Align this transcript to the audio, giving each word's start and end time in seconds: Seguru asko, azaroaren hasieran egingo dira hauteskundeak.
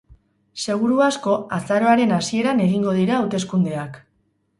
Seguru 0.61 0.95
asko, 1.07 1.35
azaroaren 1.57 2.13
hasieran 2.15 2.63
egingo 2.65 2.95
dira 3.01 3.17
hauteskundeak. 3.19 4.01